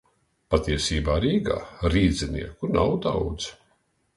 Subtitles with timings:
[0.53, 1.59] Patiesībā Rīgā
[1.97, 3.53] rīdzinieku nav daudz